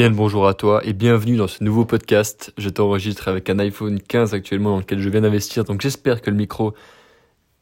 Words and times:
Bien 0.00 0.08
bonjour 0.08 0.48
à 0.48 0.54
toi 0.54 0.80
et 0.82 0.94
bienvenue 0.94 1.36
dans 1.36 1.46
ce 1.46 1.62
nouveau 1.62 1.84
podcast. 1.84 2.54
Je 2.56 2.70
t'enregistre 2.70 3.28
avec 3.28 3.50
un 3.50 3.58
iPhone 3.58 4.00
15 4.00 4.32
actuellement 4.32 4.70
dans 4.70 4.78
lequel 4.78 4.98
je 4.98 5.10
viens 5.10 5.20
d'investir, 5.20 5.64
donc 5.64 5.82
j'espère 5.82 6.22
que 6.22 6.30
le 6.30 6.36
micro 6.38 6.72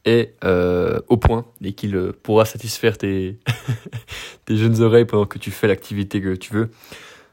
est 0.04 0.36
euh, 0.44 1.00
au 1.08 1.16
point 1.16 1.46
et 1.64 1.72
qu'il 1.72 1.96
euh, 1.96 2.12
pourra 2.22 2.44
satisfaire 2.44 2.96
tes, 2.96 3.40
jeunes 4.48 4.80
oreilles 4.80 5.04
pendant 5.04 5.26
que 5.26 5.40
tu 5.40 5.50
fais 5.50 5.66
l'activité 5.66 6.22
que 6.22 6.36
tu 6.36 6.54
veux. 6.54 6.70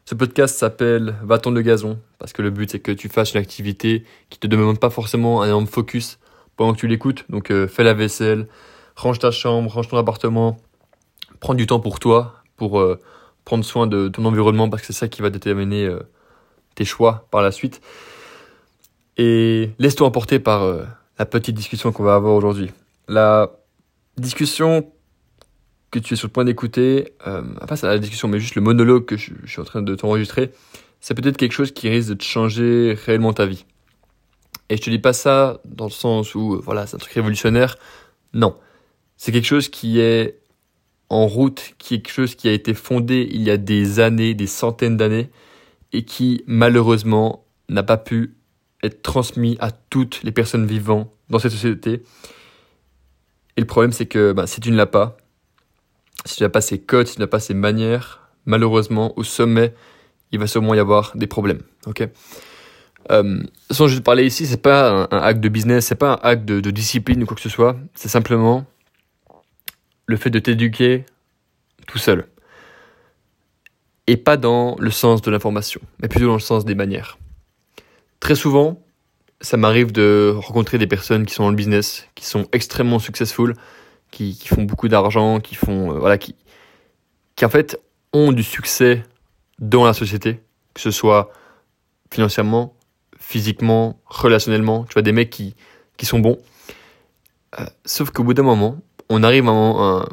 Ce 0.05 0.15
podcast 0.15 0.57
s'appelle 0.57 1.13
Va-t-on 1.21 1.51
le 1.51 1.61
gazon 1.61 1.99
parce 2.17 2.33
que 2.33 2.41
le 2.41 2.49
but 2.49 2.71
c'est 2.71 2.79
que 2.79 2.91
tu 2.91 3.07
fasses 3.07 3.35
une 3.35 3.39
activité 3.41 4.05
qui 4.31 4.39
te 4.39 4.47
demande 4.47 4.79
pas 4.79 4.89
forcément 4.89 5.43
un 5.43 5.45
énorme 5.45 5.67
focus 5.67 6.17
pendant 6.55 6.73
que 6.73 6.79
tu 6.79 6.87
l'écoutes. 6.87 7.25
Donc 7.29 7.51
euh, 7.51 7.67
fais 7.67 7.83
la 7.83 7.93
vaisselle, 7.93 8.47
range 8.95 9.19
ta 9.19 9.29
chambre, 9.29 9.71
range 9.71 9.87
ton 9.87 9.97
appartement, 9.97 10.57
prends 11.41 11.53
du 11.53 11.67
temps 11.67 11.79
pour 11.79 11.99
toi, 11.99 12.41
pour 12.57 12.83
prendre 13.45 13.63
soin 13.63 13.87
de 13.87 14.07
ton 14.07 14.25
environnement 14.25 14.69
parce 14.69 14.81
que 14.81 14.87
c'est 14.87 14.99
ça 14.99 15.07
qui 15.07 15.21
va 15.21 15.29
déterminer 15.29 15.85
euh, 15.85 15.99
tes 16.75 16.85
choix 16.85 17.27
par 17.31 17.41
la 17.41 17.51
suite. 17.51 17.81
Et 19.17 19.69
laisse-toi 19.79 20.07
emporter 20.07 20.39
par 20.39 20.63
euh, 20.63 20.83
la 21.17 21.25
petite 21.25 21.55
discussion 21.55 21.91
qu'on 21.91 22.03
va 22.03 22.15
avoir 22.15 22.33
aujourd'hui. 22.33 22.71
La 23.07 23.51
discussion 24.17 24.91
que 25.91 25.99
tu 25.99 26.15
es 26.15 26.17
sur 26.17 26.27
le 26.27 26.33
point 26.33 26.43
d'écouter, 26.43 27.13
euh, 27.27 27.41
pas 27.67 27.75
la 27.83 27.99
discussion, 27.99 28.27
mais 28.27 28.39
juste 28.39 28.55
le 28.55 28.61
monologue 28.61 29.05
que 29.05 29.15
je, 29.15 29.31
je 29.43 29.49
suis 29.49 29.61
en 29.61 29.65
train 29.65 29.81
de 29.81 29.95
t'enregistrer, 29.95 30.51
c'est 30.99 31.13
peut-être 31.13 31.37
quelque 31.37 31.53
chose 31.53 31.71
qui 31.71 31.87
risque 31.87 32.09
de 32.09 32.13
te 32.15 32.23
changer 32.23 32.97
réellement 33.05 33.31
ta 33.31 33.45
vie. 33.45 33.65
Et 34.69 34.77
je 34.77 34.81
te 34.81 34.89
dis 34.89 34.99
pas 34.99 35.13
ça 35.13 35.59
dans 35.65 35.85
le 35.85 35.91
sens 35.91 36.33
où, 36.35 36.55
euh, 36.55 36.61
voilà, 36.63 36.87
c'est 36.87 36.95
un 36.95 36.99
truc 36.99 37.13
révolutionnaire. 37.13 37.77
Non. 38.33 38.57
C'est 39.15 39.31
quelque 39.31 39.45
chose 39.45 39.69
qui 39.69 39.99
est 39.99 40.39
en 41.15 41.27
route, 41.27 41.73
qui 41.77 41.95
est 41.95 41.97
quelque 41.99 42.13
chose 42.13 42.35
qui 42.35 42.47
a 42.47 42.51
été 42.51 42.73
fondé 42.73 43.27
il 43.31 43.41
y 43.41 43.49
a 43.49 43.57
des 43.57 43.99
années, 43.99 44.33
des 44.33 44.47
centaines 44.47 44.97
d'années, 44.97 45.29
et 45.93 46.03
qui 46.03 46.43
malheureusement 46.45 47.45
n'a 47.69 47.83
pas 47.83 47.97
pu 47.97 48.35
être 48.83 49.01
transmis 49.01 49.57
à 49.59 49.71
toutes 49.71 50.21
les 50.23 50.31
personnes 50.31 50.65
vivant 50.65 51.11
dans 51.29 51.39
cette 51.39 51.51
société. 51.51 52.03
Et 53.57 53.61
le 53.61 53.65
problème, 53.65 53.91
c'est 53.91 54.05
que 54.05 54.33
ben, 54.33 54.45
si 54.45 54.59
tu 54.59 54.71
ne 54.71 54.75
l'as 54.75 54.85
pas, 54.85 55.17
si 56.25 56.37
tu 56.37 56.43
n'as 56.43 56.49
pas 56.49 56.61
ces 56.61 56.79
codes, 56.79 57.07
si 57.07 57.15
tu 57.15 57.21
n'as 57.21 57.27
pas 57.27 57.39
ces 57.39 57.53
manières, 57.53 58.29
malheureusement, 58.45 59.17
au 59.17 59.23
sommet, 59.23 59.73
il 60.31 60.39
va 60.39 60.47
sûrement 60.47 60.73
y 60.73 60.79
avoir 60.79 61.13
des 61.15 61.27
problèmes. 61.27 61.61
Ok? 61.87 62.07
Euh, 63.11 63.43
sans 63.71 63.87
je 63.87 63.97
te 63.97 64.03
parler 64.03 64.25
ici, 64.25 64.45
c'est 64.45 64.61
pas 64.61 65.07
un, 65.11 65.17
acte 65.17 65.39
de 65.39 65.49
business, 65.49 65.85
c'est 65.85 65.95
pas 65.95 66.13
un 66.13 66.19
acte 66.29 66.45
de 66.45 66.71
discipline 66.71 67.23
ou 67.23 67.25
quoi 67.25 67.35
que 67.35 67.41
ce 67.41 67.49
soit. 67.49 67.77
C'est 67.93 68.09
simplement 68.09 68.65
le 70.05 70.17
fait 70.17 70.29
de 70.29 70.39
t'éduquer 70.39 71.05
tout 71.87 71.97
seul. 71.97 72.27
Et 74.07 74.17
pas 74.17 74.37
dans 74.37 74.75
le 74.79 74.91
sens 74.91 75.21
de 75.21 75.31
l'information, 75.31 75.81
mais 75.99 76.07
plutôt 76.07 76.27
dans 76.27 76.33
le 76.33 76.39
sens 76.39 76.65
des 76.65 76.75
manières. 76.75 77.17
Très 78.19 78.35
souvent, 78.35 78.79
ça 79.41 79.57
m'arrive 79.57 79.91
de 79.91 80.33
rencontrer 80.37 80.77
des 80.77 80.87
personnes 80.87 81.25
qui 81.25 81.33
sont 81.33 81.43
dans 81.43 81.49
le 81.49 81.55
business, 81.55 82.07
qui 82.15 82.25
sont 82.25 82.47
extrêmement 82.51 82.99
successful, 82.99 83.53
qui, 84.11 84.37
qui 84.37 84.47
font 84.47 84.63
beaucoup 84.63 84.87
d'argent, 84.87 85.39
qui 85.39 85.55
font, 85.55 85.91
euh, 85.91 85.99
voilà, 85.99 86.17
qui, 86.17 86.35
qui 87.35 87.45
en 87.45 87.49
fait 87.49 87.79
ont 88.13 88.31
du 88.31 88.43
succès 88.43 89.03
dans 89.59 89.85
la 89.85 89.93
société, 89.93 90.39
que 90.73 90.81
ce 90.81 90.91
soit 90.91 91.31
financièrement, 92.11 92.75
physiquement, 93.17 93.99
relationnellement. 94.05 94.85
Tu 94.85 94.93
vois, 94.93 95.01
des 95.01 95.11
mecs 95.11 95.29
qui, 95.29 95.55
qui 95.97 96.05
sont 96.05 96.19
bons. 96.19 96.37
Euh, 97.59 97.65
sauf 97.85 98.11
qu'au 98.11 98.23
bout 98.23 98.33
d'un 98.33 98.43
moment, 98.43 98.77
on 99.09 99.23
arrive 99.23 99.47
à 99.47 99.51
un, 99.51 100.05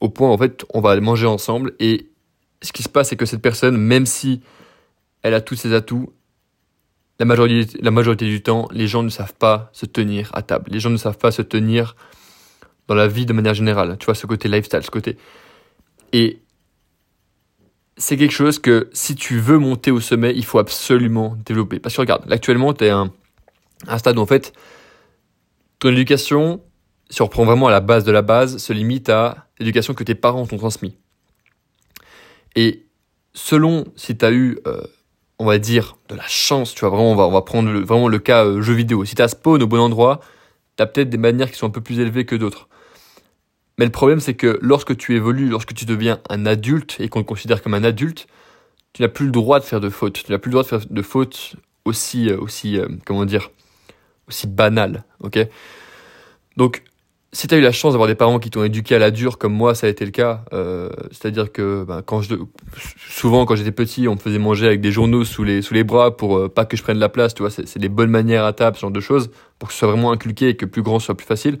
au 0.00 0.08
point 0.08 0.30
en 0.30 0.38
fait, 0.38 0.64
on 0.74 0.80
va 0.80 0.98
manger 1.00 1.26
ensemble. 1.26 1.74
Et 1.80 2.08
ce 2.62 2.72
qui 2.72 2.82
se 2.82 2.88
passe, 2.88 3.08
c'est 3.08 3.16
que 3.16 3.26
cette 3.26 3.42
personne, 3.42 3.76
même 3.76 4.06
si 4.06 4.40
elle 5.22 5.34
a 5.34 5.40
tous 5.40 5.56
ses 5.56 5.72
atouts, 5.72 6.12
la 7.18 7.24
majorité, 7.24 7.78
la 7.80 7.90
majorité 7.90 8.26
du 8.26 8.42
temps, 8.42 8.68
les 8.72 8.86
gens 8.86 9.02
ne 9.02 9.08
savent 9.08 9.34
pas 9.34 9.70
se 9.72 9.86
tenir 9.86 10.30
à 10.34 10.42
table. 10.42 10.70
Les 10.70 10.80
gens 10.80 10.90
ne 10.90 10.96
savent 10.96 11.18
pas 11.18 11.30
se 11.30 11.42
tenir 11.42 11.96
dans 12.88 12.94
la 12.94 13.08
vie 13.08 13.26
de 13.26 13.32
manière 13.32 13.54
générale. 13.54 13.96
Tu 13.98 14.04
vois, 14.06 14.14
ce 14.14 14.26
côté 14.26 14.48
lifestyle, 14.48 14.82
ce 14.82 14.90
côté. 14.90 15.16
Et 16.12 16.40
c'est 17.96 18.16
quelque 18.16 18.32
chose 18.32 18.58
que 18.58 18.90
si 18.92 19.14
tu 19.14 19.38
veux 19.38 19.58
monter 19.58 19.90
au 19.90 20.00
sommet, 20.00 20.34
il 20.36 20.44
faut 20.44 20.58
absolument 20.58 21.36
développer. 21.44 21.78
Parce 21.78 21.94
que 21.96 22.02
regarde, 22.02 22.30
actuellement, 22.30 22.74
tu 22.74 22.84
es 22.84 22.90
à 22.90 22.98
un, 22.98 23.12
un 23.88 23.98
stade 23.98 24.18
où 24.18 24.20
en 24.20 24.26
fait, 24.26 24.52
ton 25.78 25.88
éducation, 25.88 26.60
si 27.10 27.22
on 27.22 27.26
reprend 27.26 27.44
vraiment 27.44 27.68
à 27.68 27.70
la 27.70 27.80
base 27.80 28.04
de 28.04 28.12
la 28.12 28.22
base, 28.22 28.58
se 28.58 28.72
limite 28.72 29.08
à 29.08 29.46
l'éducation 29.58 29.94
que 29.94 30.04
tes 30.04 30.14
parents 30.14 30.46
t'ont 30.46 30.56
transmis. 30.56 30.96
Et 32.56 32.86
selon 33.34 33.84
si 33.96 34.16
tu 34.16 34.26
eu, 34.26 34.58
euh, 34.66 34.82
on 35.38 35.44
va 35.44 35.58
dire, 35.58 35.96
de 36.08 36.14
la 36.14 36.26
chance, 36.26 36.74
tu 36.74 36.80
vois, 36.80 36.90
vraiment, 36.90 37.12
on 37.12 37.30
va, 37.30 37.42
prendre 37.42 37.70
vraiment 37.80 38.08
le 38.08 38.18
cas 38.18 38.44
euh, 38.44 38.62
jeu 38.62 38.74
vidéo. 38.74 39.04
Si 39.04 39.14
tu 39.14 39.22
as 39.22 39.28
spawn 39.28 39.62
au 39.62 39.66
bon 39.66 39.78
endroit, 39.78 40.20
tu 40.76 40.84
peut-être 40.84 41.10
des 41.10 41.18
manières 41.18 41.50
qui 41.50 41.58
sont 41.58 41.66
un 41.66 41.70
peu 41.70 41.80
plus 41.80 42.00
élevées 42.00 42.26
que 42.26 42.34
d'autres. 42.34 42.68
Mais 43.78 43.84
le 43.84 43.92
problème, 43.92 44.20
c'est 44.20 44.34
que 44.34 44.58
lorsque 44.62 44.96
tu 44.96 45.14
évolues, 45.14 45.48
lorsque 45.48 45.74
tu 45.74 45.84
deviens 45.84 46.20
un 46.30 46.46
adulte 46.46 46.96
et 46.98 47.08
qu'on 47.08 47.22
te 47.22 47.28
considère 47.28 47.62
comme 47.62 47.74
un 47.74 47.84
adulte, 47.84 48.26
tu 48.94 49.02
n'as 49.02 49.08
plus 49.08 49.26
le 49.26 49.32
droit 49.32 49.60
de 49.60 49.64
faire 49.64 49.80
de 49.80 49.90
fautes. 49.90 50.24
Tu 50.24 50.32
n'as 50.32 50.38
plus 50.38 50.48
le 50.48 50.52
droit 50.52 50.62
de 50.62 50.68
faire 50.68 50.80
de 50.88 51.02
fautes 51.02 51.56
aussi, 51.84 52.30
euh, 52.30 52.38
aussi, 52.38 52.78
comment 53.04 53.26
dire, 53.26 53.50
aussi 54.28 54.46
banales, 54.46 55.04
ok? 55.20 55.38
Donc, 56.56 56.82
si 57.36 57.48
tu 57.48 57.54
as 57.54 57.58
eu 57.58 57.60
la 57.60 57.70
chance 57.70 57.92
d'avoir 57.92 58.08
des 58.08 58.14
parents 58.14 58.38
qui 58.38 58.48
t'ont 58.48 58.64
éduqué 58.64 58.94
à 58.94 58.98
la 58.98 59.10
dure, 59.10 59.36
comme 59.36 59.52
moi, 59.52 59.74
ça 59.74 59.86
a 59.86 59.90
été 59.90 60.06
le 60.06 60.10
cas, 60.10 60.42
euh, 60.54 60.88
c'est-à-dire 61.10 61.52
que 61.52 61.84
ben, 61.84 62.02
souvent 63.10 63.44
quand 63.44 63.56
j'étais 63.56 63.72
petit, 63.72 64.08
on 64.08 64.14
me 64.14 64.18
faisait 64.18 64.38
manger 64.38 64.66
avec 64.66 64.80
des 64.80 64.90
journaux 64.90 65.22
sous 65.22 65.44
les, 65.44 65.60
sous 65.60 65.74
les 65.74 65.84
bras 65.84 66.16
pour 66.16 66.38
euh, 66.38 66.48
pas 66.48 66.64
que 66.64 66.78
je 66.78 66.82
prenne 66.82 66.96
la 66.96 67.10
place, 67.10 67.34
tu 67.34 67.42
vois, 67.42 67.50
c'est 67.50 67.78
des 67.78 67.90
bonnes 67.90 68.08
manières 68.08 68.46
à 68.46 68.54
table, 68.54 68.76
ce 68.76 68.80
genre 68.80 68.90
de 68.90 69.00
choses, 69.00 69.30
pour 69.58 69.68
que 69.68 69.74
ce 69.74 69.80
soit 69.80 69.88
vraiment 69.88 70.12
inculqué 70.12 70.48
et 70.48 70.56
que 70.56 70.64
plus 70.64 70.80
grand 70.80 70.98
soit 70.98 71.14
plus 71.14 71.26
facile. 71.26 71.58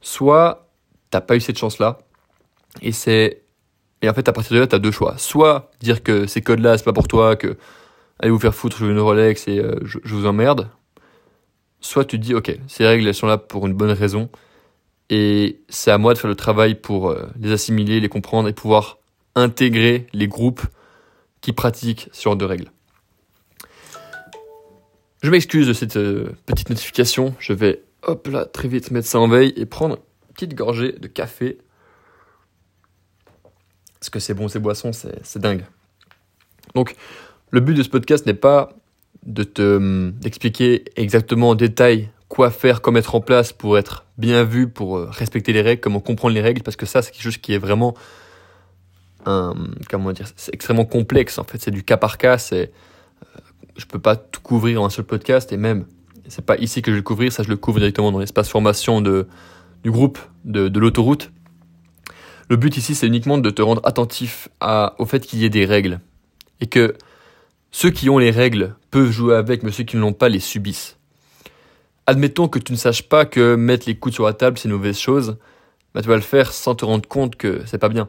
Soit 0.00 0.66
t'as 1.10 1.20
pas 1.20 1.36
eu 1.36 1.40
cette 1.40 1.58
chance-là. 1.58 1.98
Et 2.80 2.92
c'est, 2.92 3.42
et 4.00 4.08
en 4.08 4.14
fait, 4.14 4.26
à 4.30 4.32
partir 4.32 4.54
de 4.54 4.60
là, 4.60 4.66
t'as 4.66 4.78
deux 4.78 4.92
choix. 4.92 5.18
Soit 5.18 5.70
dire 5.82 6.02
que 6.02 6.26
ces 6.26 6.40
codes-là, 6.40 6.78
c'est 6.78 6.84
pas 6.84 6.94
pour 6.94 7.06
toi, 7.06 7.36
que 7.36 7.58
allez 8.18 8.30
vous 8.30 8.38
faire 8.38 8.54
foutre, 8.54 8.78
je 8.78 8.86
veux 8.86 8.92
une 8.92 8.98
Rolex 8.98 9.46
et 9.46 9.58
euh, 9.58 9.74
je, 9.82 9.98
je, 10.02 10.14
vous 10.14 10.24
emmerde. 10.24 10.70
Soit 11.82 12.06
tu 12.06 12.18
te 12.18 12.24
dis, 12.24 12.34
ok, 12.34 12.56
ces 12.66 12.86
règles, 12.86 13.06
elles 13.06 13.14
sont 13.14 13.26
là 13.26 13.36
pour 13.36 13.66
une 13.66 13.74
bonne 13.74 13.90
raison. 13.90 14.30
Et 15.14 15.60
c'est 15.68 15.90
à 15.90 15.98
moi 15.98 16.14
de 16.14 16.18
faire 16.18 16.30
le 16.30 16.36
travail 16.36 16.74
pour 16.74 17.10
euh, 17.10 17.28
les 17.38 17.52
assimiler, 17.52 18.00
les 18.00 18.08
comprendre 18.08 18.48
et 18.48 18.54
pouvoir 18.54 18.96
intégrer 19.34 20.06
les 20.14 20.26
groupes 20.26 20.62
qui 21.42 21.52
pratiquent 21.52 22.08
ce 22.12 22.22
genre 22.22 22.36
de 22.36 22.46
règles. 22.46 22.70
Je 25.22 25.28
m'excuse 25.28 25.68
de 25.68 25.74
cette 25.74 25.98
euh, 25.98 26.34
petite 26.46 26.70
notification. 26.70 27.34
Je 27.40 27.52
vais, 27.52 27.82
hop 28.04 28.26
là, 28.28 28.46
très 28.46 28.68
vite 28.68 28.90
mettre 28.90 29.06
ça 29.06 29.20
en 29.20 29.28
veille 29.28 29.52
et 29.54 29.66
prendre 29.66 29.98
petite 30.32 30.54
gorgée 30.54 30.92
de 30.92 31.08
café. 31.08 31.58
Parce 34.00 34.08
que 34.08 34.18
c'est 34.18 34.32
bon, 34.32 34.48
ces 34.48 34.60
boissons, 34.60 34.92
c'est 34.94 35.38
dingue. 35.38 35.66
Donc, 36.74 36.96
le 37.50 37.60
but 37.60 37.74
de 37.74 37.82
ce 37.82 37.90
podcast 37.90 38.24
n'est 38.24 38.32
pas 38.32 38.70
de 39.26 39.42
te 39.42 40.08
d'expliquer 40.08 40.84
exactement 40.96 41.50
en 41.50 41.54
détail 41.54 42.08
quoi 42.32 42.50
faire, 42.50 42.80
quoi 42.80 42.94
mettre 42.94 43.14
en 43.14 43.20
place 43.20 43.52
pour 43.52 43.76
être 43.76 44.06
bien 44.16 44.42
vu, 44.42 44.66
pour 44.66 44.96
euh, 44.96 45.06
respecter 45.10 45.52
les 45.52 45.60
règles, 45.60 45.82
comment 45.82 46.00
comprendre 46.00 46.34
les 46.34 46.40
règles, 46.40 46.62
parce 46.62 46.78
que 46.78 46.86
ça, 46.86 47.02
c'est 47.02 47.10
quelque 47.10 47.24
chose 47.24 47.36
qui 47.36 47.52
est 47.52 47.58
vraiment 47.58 47.94
comment 49.24 50.12
dire, 50.12 50.26
c'est 50.34 50.52
extrêmement 50.54 50.86
complexe. 50.86 51.38
En 51.38 51.44
fait, 51.44 51.58
c'est 51.60 51.70
du 51.70 51.84
cas 51.84 51.98
par 51.98 52.16
cas. 52.16 52.38
C'est, 52.38 52.72
euh, 53.22 53.40
je 53.76 53.84
peux 53.84 53.98
pas 53.98 54.16
tout 54.16 54.40
couvrir 54.40 54.80
en 54.80 54.86
un 54.86 54.90
seul 54.90 55.04
podcast, 55.04 55.52
et 55.52 55.58
même, 55.58 55.84
c'est 56.26 56.44
pas 56.44 56.56
ici 56.56 56.80
que 56.80 56.90
je 56.90 56.94
vais 56.94 57.00
le 57.00 57.04
couvrir. 57.04 57.30
Ça, 57.30 57.42
je 57.42 57.50
le 57.50 57.56
couvre 57.56 57.78
directement 57.78 58.10
dans 58.10 58.18
l'espace 58.18 58.48
formation 58.48 59.02
de 59.02 59.28
du 59.84 59.90
groupe 59.90 60.18
de, 60.44 60.68
de 60.68 60.80
l'autoroute. 60.80 61.30
Le 62.48 62.56
but 62.56 62.78
ici, 62.78 62.94
c'est 62.94 63.06
uniquement 63.06 63.36
de 63.36 63.50
te 63.50 63.60
rendre 63.60 63.82
attentif 63.84 64.48
au 64.98 65.04
fait 65.04 65.20
qu'il 65.20 65.40
y 65.40 65.44
ait 65.44 65.50
des 65.50 65.66
règles. 65.66 66.00
Et 66.60 66.66
que 66.66 66.94
ceux 67.72 67.90
qui 67.90 68.08
ont 68.08 68.18
les 68.18 68.30
règles 68.30 68.74
peuvent 68.90 69.10
jouer 69.10 69.34
avec, 69.34 69.62
mais 69.64 69.70
ceux 69.70 69.84
qui 69.84 69.96
ne 69.96 70.00
l'ont 70.00 70.14
pas 70.14 70.30
les 70.30 70.40
subissent. 70.40 70.96
Admettons 72.06 72.48
que 72.48 72.58
tu 72.58 72.72
ne 72.72 72.76
saches 72.76 73.08
pas 73.08 73.24
que 73.24 73.54
mettre 73.54 73.86
les 73.86 73.96
coudes 73.96 74.14
sur 74.14 74.24
la 74.24 74.32
table, 74.32 74.58
c'est 74.58 74.68
une 74.68 74.74
mauvaise 74.74 74.98
chose, 74.98 75.36
bah, 75.94 76.02
tu 76.02 76.08
vas 76.08 76.16
le 76.16 76.22
faire 76.22 76.52
sans 76.52 76.74
te 76.74 76.84
rendre 76.84 77.08
compte 77.08 77.36
que 77.36 77.62
c'est 77.66 77.78
pas 77.78 77.88
bien. 77.88 78.08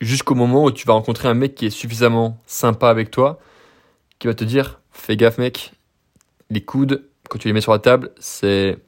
Jusqu'au 0.00 0.34
moment 0.34 0.64
où 0.64 0.70
tu 0.70 0.86
vas 0.86 0.94
rencontrer 0.94 1.28
un 1.28 1.34
mec 1.34 1.54
qui 1.54 1.66
est 1.66 1.70
suffisamment 1.70 2.40
sympa 2.46 2.88
avec 2.88 3.10
toi, 3.10 3.38
qui 4.18 4.26
va 4.26 4.34
te 4.34 4.44
dire, 4.44 4.80
fais 4.90 5.16
gaffe 5.16 5.38
mec, 5.38 5.72
les 6.50 6.62
coudes, 6.62 7.04
quand 7.28 7.38
tu 7.38 7.48
les 7.48 7.54
mets 7.54 7.60
sur 7.60 7.72
la 7.72 7.78
table, 7.78 8.10
c'est, 8.18 8.78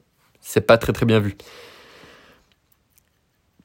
c'est 0.41 0.61
pas 0.61 0.77
très 0.77 0.93
très 0.93 1.05
bien 1.05 1.19
vu. 1.19 1.37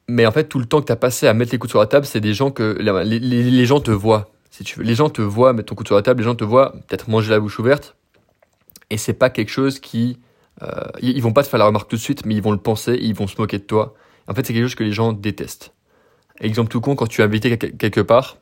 Mais 0.07 0.25
en 0.25 0.31
fait, 0.31 0.45
tout 0.45 0.59
le 0.59 0.65
temps 0.65 0.81
que 0.81 0.85
tu 0.85 0.91
as 0.91 0.97
passé 0.97 1.27
à 1.27 1.33
mettre 1.33 1.51
les 1.51 1.57
coudes 1.57 1.69
sur 1.69 1.79
la 1.79 1.87
table, 1.87 2.05
c'est 2.05 2.19
des 2.19 2.33
gens 2.33 2.51
que 2.51 2.77
les, 3.03 3.65
gens 3.65 3.79
te 3.79 3.91
voient. 3.91 4.31
Si 4.51 4.63
tu 4.63 4.79
veux. 4.79 4.85
Les 4.85 4.95
gens 4.95 5.09
te 5.09 5.21
voient 5.21 5.53
mettre 5.53 5.69
ton 5.69 5.75
coude 5.75 5.87
sur 5.87 5.95
la 5.95 6.01
table, 6.01 6.19
les 6.19 6.25
gens 6.25 6.35
te 6.35 6.43
voient 6.43 6.73
peut-être 6.87 7.09
manger 7.09 7.31
la 7.31 7.39
bouche 7.39 7.57
ouverte. 7.59 7.95
Et 8.89 8.97
c'est 8.97 9.13
pas 9.13 9.29
quelque 9.29 9.49
chose 9.49 9.79
qui. 9.79 10.19
Euh, 10.61 10.67
ils 11.01 11.21
vont 11.21 11.33
pas 11.33 11.43
te 11.43 11.49
faire 11.49 11.59
la 11.59 11.65
remarque 11.65 11.89
tout 11.89 11.95
de 11.95 12.01
suite, 12.01 12.25
mais 12.25 12.35
ils 12.35 12.41
vont 12.41 12.51
le 12.51 12.57
penser, 12.57 12.97
ils 13.01 13.15
vont 13.15 13.27
se 13.27 13.35
moquer 13.39 13.57
de 13.57 13.63
toi. 13.63 13.95
En 14.27 14.33
fait, 14.33 14.45
c'est 14.45 14.53
quelque 14.53 14.63
chose 14.63 14.75
que 14.75 14.83
les 14.83 14.93
gens 14.93 15.13
détestent. 15.13 15.73
Exemple 16.39 16.69
tout 16.69 16.81
con, 16.81 16.95
quand 16.95 17.07
tu 17.07 17.21
es 17.21 17.23
invité 17.23 17.57
quelque 17.57 18.01
part, 18.01 18.37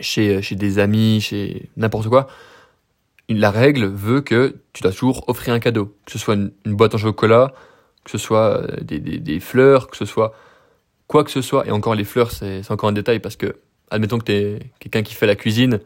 chez, 0.00 0.42
chez 0.42 0.56
des 0.56 0.78
amis, 0.78 1.20
chez 1.20 1.70
n'importe 1.76 2.08
quoi, 2.08 2.26
la 3.28 3.50
règle 3.50 3.86
veut 3.86 4.20
que 4.20 4.56
tu 4.72 4.82
dois 4.82 4.92
toujours 4.92 5.28
offrir 5.28 5.54
un 5.54 5.60
cadeau. 5.60 5.96
Que 6.06 6.12
ce 6.12 6.18
soit 6.18 6.34
une, 6.34 6.52
boîte 6.66 6.94
en 6.94 6.98
chocolat, 6.98 7.52
que 8.04 8.10
ce 8.10 8.18
soit 8.18 8.62
euh, 8.62 8.76
des, 8.82 8.98
des, 8.98 9.40
fleurs, 9.40 9.88
que 9.88 9.96
ce 9.96 10.04
soit 10.04 10.34
quoi 11.06 11.24
que 11.24 11.30
ce 11.30 11.42
soit. 11.42 11.66
Et 11.66 11.70
encore, 11.70 11.94
les 11.94 12.04
fleurs, 12.04 12.30
c'est 12.30 12.70
encore 12.70 12.88
un 12.88 12.92
détail 12.92 13.20
parce 13.20 13.36
que, 13.36 13.56
admettons 13.90 14.18
que 14.18 14.24
tu 14.24 14.32
es 14.32 14.70
quelqu'un 14.78 15.02
qui 15.02 15.14
fait 15.14 15.26
la 15.26 15.36
cuisine, 15.36 15.80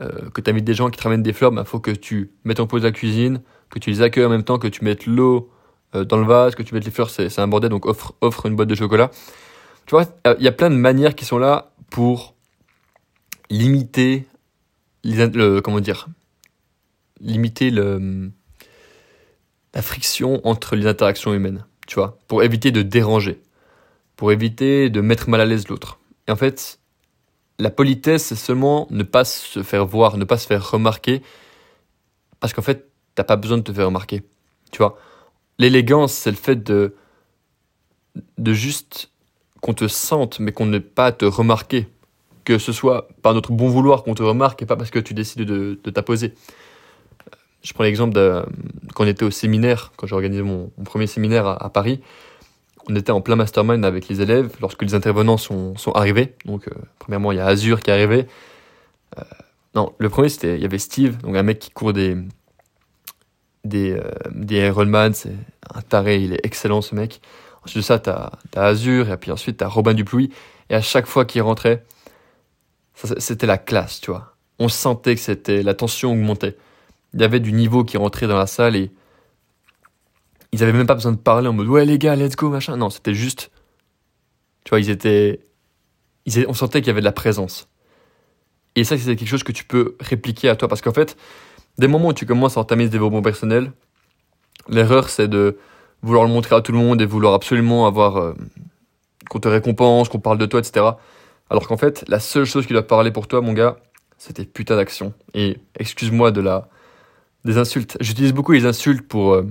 euh, 0.00 0.30
que 0.30 0.40
tu 0.40 0.50
invites 0.50 0.64
des 0.64 0.74
gens 0.74 0.90
qui 0.90 0.98
te 0.98 1.02
ramènent 1.02 1.22
des 1.22 1.32
fleurs, 1.32 1.52
il 1.52 1.56
bah, 1.56 1.64
faut 1.64 1.80
que 1.80 1.90
tu 1.90 2.32
mettes 2.44 2.60
en 2.60 2.66
pause 2.66 2.84
la 2.84 2.92
cuisine, 2.92 3.40
que 3.70 3.78
tu 3.78 3.90
les 3.90 4.02
accueilles 4.02 4.24
en 4.24 4.30
même 4.30 4.44
temps, 4.44 4.58
que 4.58 4.68
tu 4.68 4.84
mettes 4.84 5.06
l'eau 5.06 5.50
euh, 5.94 6.04
dans 6.04 6.16
le 6.16 6.26
vase, 6.26 6.54
que 6.54 6.62
tu 6.62 6.74
mettes 6.74 6.84
les 6.84 6.90
fleurs, 6.90 7.10
c'est 7.10 7.38
un 7.38 7.48
bordel, 7.48 7.70
donc 7.70 7.86
offre, 7.86 8.14
offre 8.20 8.46
une 8.46 8.56
boîte 8.56 8.68
de 8.68 8.74
chocolat. 8.74 9.10
Tu 9.86 9.92
vois, 9.92 10.04
il 10.38 10.42
y 10.42 10.48
a 10.48 10.52
plein 10.52 10.70
de 10.70 10.74
manières 10.74 11.14
qui 11.14 11.24
sont 11.24 11.38
là 11.38 11.70
pour 11.90 12.34
limiter, 13.50 14.26
le, 15.04 15.60
comment 15.60 15.80
dire, 15.80 16.08
limiter 17.20 17.70
le, 17.70 18.32
la 19.74 19.82
friction 19.82 20.40
entre 20.46 20.74
les 20.74 20.86
interactions 20.86 21.32
humaines, 21.34 21.64
tu 21.86 21.96
vois, 21.96 22.18
pour 22.26 22.42
éviter 22.42 22.72
de 22.72 22.82
déranger, 22.82 23.40
pour 24.16 24.32
éviter 24.32 24.90
de 24.90 25.00
mettre 25.00 25.28
mal 25.28 25.40
à 25.40 25.44
l'aise 25.44 25.68
l'autre. 25.68 26.00
Et 26.26 26.32
en 26.32 26.36
fait, 26.36 26.80
la 27.58 27.70
politesse, 27.70 28.24
c'est 28.24 28.36
seulement 28.36 28.88
ne 28.90 29.02
pas 29.02 29.24
se 29.24 29.62
faire 29.62 29.86
voir, 29.86 30.16
ne 30.16 30.24
pas 30.24 30.38
se 30.38 30.46
faire 30.46 30.70
remarquer, 30.70 31.22
parce 32.40 32.52
qu'en 32.52 32.62
fait, 32.62 32.90
t'as 33.16 33.24
pas 33.24 33.36
besoin 33.36 33.58
de 33.58 33.62
te 33.62 33.72
faire 33.72 33.86
remarquer, 33.86 34.22
tu 34.70 34.78
vois. 34.78 34.96
L'élégance, 35.58 36.12
c'est 36.12 36.30
le 36.30 36.36
fait 36.36 36.62
de, 36.62 36.94
de 38.38 38.52
juste 38.52 39.10
qu'on 39.60 39.74
te 39.74 39.88
sente, 39.88 40.38
mais 40.38 40.52
qu'on 40.52 40.66
n'ait 40.66 40.80
pas 40.80 41.06
à 41.06 41.12
te 41.12 41.24
remarquer. 41.24 41.88
Que 42.44 42.58
ce 42.58 42.70
soit 42.70 43.08
par 43.22 43.34
notre 43.34 43.50
bon 43.50 43.68
vouloir 43.68 44.04
qu'on 44.04 44.14
te 44.14 44.22
remarque 44.22 44.62
et 44.62 44.66
pas 44.66 44.76
parce 44.76 44.90
que 44.90 45.00
tu 45.00 45.14
décides 45.14 45.40
de, 45.40 45.80
de 45.82 45.90
t'apposer. 45.90 46.34
Je 47.62 47.72
prends 47.72 47.82
l'exemple 47.82 48.14
de 48.14 48.44
quand 48.94 49.02
on 49.02 49.06
était 49.08 49.24
au 49.24 49.32
séminaire, 49.32 49.92
quand 49.96 50.06
j'ai 50.06 50.14
organisé 50.14 50.42
mon, 50.42 50.70
premier 50.84 51.08
séminaire 51.08 51.48
à, 51.48 51.68
Paris. 51.70 52.00
On 52.88 52.94
était 52.94 53.10
en 53.10 53.20
plein 53.20 53.34
mastermind 53.34 53.84
avec 53.84 54.06
les 54.06 54.20
élèves 54.20 54.54
lorsque 54.60 54.82
les 54.82 54.94
intervenants 54.94 55.38
sont, 55.38 55.76
sont 55.76 55.90
arrivés. 55.90 56.36
Donc, 56.44 56.68
euh, 56.68 56.74
premièrement, 57.00 57.32
il 57.32 57.38
y 57.38 57.40
a 57.40 57.46
Azure 57.46 57.80
qui 57.80 57.90
est 57.90 57.92
arrivé. 57.92 58.26
Euh, 59.18 59.22
non, 59.74 59.92
le 59.98 60.08
premier, 60.08 60.28
c'était, 60.28 60.54
il 60.54 60.62
y 60.62 60.64
avait 60.64 60.78
Steve, 60.78 61.16
donc 61.18 61.34
un 61.34 61.42
mec 61.42 61.58
qui 61.58 61.70
court 61.70 61.92
des, 61.92 62.16
des, 63.68 63.92
euh, 63.92 64.10
des 64.30 64.66
Ironman, 64.66 65.14
c'est 65.14 65.34
un 65.74 65.82
taré, 65.82 66.22
il 66.22 66.32
est 66.32 66.40
excellent 66.44 66.80
ce 66.80 66.94
mec. 66.94 67.20
Ensuite 67.64 67.78
de 67.78 67.82
ça, 67.82 67.98
t'as 67.98 68.30
as 68.54 68.62
Azure, 68.62 69.10
et 69.10 69.16
puis 69.16 69.30
ensuite 69.30 69.58
t'as 69.58 69.68
Robin 69.68 69.94
Duplouy. 69.94 70.30
Et 70.70 70.74
à 70.74 70.80
chaque 70.80 71.06
fois 71.06 71.24
qu'il 71.24 71.42
rentrait, 71.42 71.84
c'était 72.94 73.46
la 73.46 73.58
classe, 73.58 74.00
tu 74.00 74.10
vois. 74.10 74.36
On 74.58 74.68
sentait 74.68 75.14
que 75.14 75.20
c'était 75.20 75.62
la 75.62 75.74
tension 75.74 76.12
augmentait. 76.12 76.56
Il 77.14 77.20
y 77.20 77.24
avait 77.24 77.40
du 77.40 77.52
niveau 77.52 77.84
qui 77.84 77.96
rentrait 77.96 78.26
dans 78.26 78.38
la 78.38 78.46
salle 78.46 78.76
et 78.76 78.90
ils 80.52 80.62
avaient 80.62 80.72
même 80.72 80.86
pas 80.86 80.94
besoin 80.94 81.12
de 81.12 81.18
parler 81.18 81.48
en 81.48 81.52
mode 81.52 81.68
ouais 81.68 81.84
les 81.84 81.98
gars, 81.98 82.16
let's 82.16 82.36
go 82.36 82.48
machin. 82.48 82.76
Non, 82.76 82.90
c'était 82.90 83.14
juste, 83.14 83.50
tu 84.64 84.70
vois, 84.70 84.80
ils 84.80 84.90
étaient, 84.90 85.40
ils 86.24 86.46
on 86.48 86.54
sentait 86.54 86.80
qu'il 86.80 86.88
y 86.88 86.90
avait 86.90 87.00
de 87.00 87.06
la 87.06 87.12
présence. 87.12 87.68
Et 88.76 88.84
ça, 88.84 88.96
c'est 88.98 89.16
quelque 89.16 89.28
chose 89.28 89.42
que 89.42 89.52
tu 89.52 89.64
peux 89.64 89.96
répliquer 90.00 90.48
à 90.50 90.56
toi 90.56 90.68
parce 90.68 90.82
qu'en 90.82 90.92
fait, 90.92 91.16
Dès 91.78 91.86
le 91.86 91.92
moment 91.92 92.08
où 92.08 92.12
tu 92.12 92.26
commences 92.26 92.56
à 92.56 92.60
entamer 92.60 92.86
ce 92.86 92.90
développement 92.90 93.22
personnel, 93.22 93.72
l'erreur 94.68 95.08
c'est 95.08 95.28
de 95.28 95.58
vouloir 96.02 96.24
le 96.24 96.30
montrer 96.30 96.54
à 96.54 96.60
tout 96.60 96.72
le 96.72 96.78
monde 96.78 97.00
et 97.02 97.06
vouloir 97.06 97.34
absolument 97.34 97.86
avoir 97.86 98.16
euh, 98.16 98.34
qu'on 99.28 99.40
te 99.40 99.48
récompense, 99.48 100.08
qu'on 100.08 100.20
parle 100.20 100.38
de 100.38 100.46
toi, 100.46 100.60
etc. 100.60 100.86
Alors 101.50 101.68
qu'en 101.68 101.76
fait, 101.76 102.04
la 102.08 102.20
seule 102.20 102.44
chose 102.44 102.66
qui 102.66 102.72
doit 102.72 102.86
parler 102.86 103.10
pour 103.10 103.28
toi, 103.28 103.40
mon 103.40 103.52
gars, 103.52 103.76
c'était 104.18 104.44
putain 104.44 104.76
d'action. 104.76 105.12
Et 105.34 105.58
excuse-moi 105.78 106.30
de 106.30 106.40
la 106.40 106.68
des 107.44 107.58
insultes. 107.58 107.96
J'utilise 108.00 108.32
beaucoup 108.32 108.52
les 108.52 108.66
insultes 108.66 109.06
pour 109.06 109.34
euh, 109.34 109.46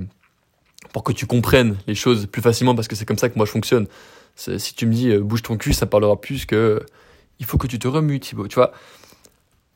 pour 0.94 1.04
que 1.04 1.14
tu 1.14 1.26
comprennes 1.26 1.78
les 1.88 1.96
choses 1.96 2.26
plus 2.26 2.42
facilement 2.42 2.76
parce 2.76 2.88
que 2.88 2.96
c'est 2.96 3.06
comme 3.06 3.18
ça 3.18 3.30
que 3.30 3.36
moi 3.38 3.46
je 3.46 3.52
fonctionne. 3.52 3.88
Si 4.36 4.74
tu 4.76 4.86
me 4.86 4.94
dis 4.94 5.12
euh, 5.12 5.22
bouge 5.22 5.44
ton 5.44 5.58
cul, 5.58 5.74
ça 5.74 5.86
parlera 5.86 6.20
plus 6.20 6.46
que 6.46 6.86
il 7.40 7.46
faut 7.46 7.58
que 7.58 7.68
tu 7.68 7.80
te 7.80 7.88
remues, 7.88 8.20
Thibaut. 8.20 8.48
Tu 8.48 8.56
vois, 8.56 8.72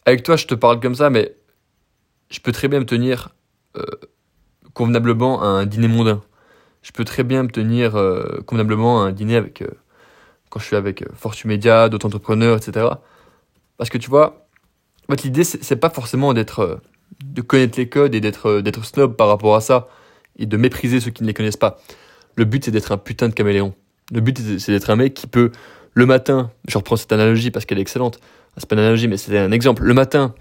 avec 0.06 0.24
toi, 0.24 0.36
je 0.36 0.46
te 0.46 0.56
parle 0.56 0.80
comme 0.80 0.96
ça, 0.96 1.10
mais 1.10 1.36
je 2.30 2.40
peux 2.40 2.52
très 2.52 2.68
bien 2.68 2.80
me 2.80 2.86
tenir 2.86 3.30
euh, 3.78 3.84
convenablement 4.74 5.42
à 5.42 5.48
un 5.48 5.66
dîner 5.66 5.88
mondain. 5.88 6.22
Je 6.82 6.92
peux 6.92 7.04
très 7.04 7.24
bien 7.24 7.44
me 7.44 7.50
tenir 7.50 7.96
euh, 7.96 8.42
convenablement 8.46 9.04
à 9.04 9.08
un 9.08 9.12
dîner 9.12 9.36
avec, 9.36 9.62
euh, 9.62 9.70
quand 10.50 10.60
je 10.60 10.66
suis 10.66 10.76
avec 10.76 11.04
Fortune 11.16 11.50
Media, 11.50 11.90
d'autres 11.90 12.06
entrepreneurs, 12.06 12.58
etc. 12.58 12.88
Parce 13.78 13.90
que 13.90 13.98
tu 13.98 14.10
vois, 14.10 14.48
en 15.08 15.14
fait, 15.14 15.24
l'idée, 15.24 15.44
c'est 15.44 15.76
pas 15.76 15.90
forcément 15.90 16.34
d'être, 16.34 16.80
de 17.24 17.42
connaître 17.42 17.78
les 17.78 17.90
codes 17.90 18.16
et 18.16 18.22
d'être, 18.22 18.62
d'être 18.62 18.86
snob 18.86 19.16
par 19.16 19.28
rapport 19.28 19.56
à 19.56 19.62
ça 19.62 19.88
et 20.38 20.46
de 20.46 20.58
mépriser 20.58 21.00
ceux 21.00 21.12
qui 21.12 21.24
ne 21.24 21.28
les 21.28 21.34
connaissent 21.34 21.58
pas. 21.58 21.80
Le 22.36 22.46
but, 22.46 22.64
c'est 22.64 22.72
d'être 22.72 22.92
un 22.92 22.98
putain 22.98 23.28
de 23.28 23.34
caméléon. 23.34 23.74
Le 24.12 24.22
but, 24.22 24.60
c'est 24.60 24.72
d'être 24.72 24.90
un 24.90 24.96
mec 24.96 25.14
qui 25.14 25.28
peut, 25.28 25.52
le 25.94 26.06
matin, 26.06 26.52
je 26.68 26.78
reprends 26.78 26.96
cette 26.96 27.12
analogie 27.12 27.52
parce 27.52 27.66
qu'elle 27.66 27.80
est 27.80 27.82
excellente. 27.82 28.20
C'est 28.58 28.68
pas 28.68 28.76
une 28.76 28.82
analogie, 28.82 29.08
mais 29.08 29.18
c'est 29.18 29.38
un 29.38 29.52
exemple. 29.52 29.84
Le 29.84 29.94
matin, 29.94 30.34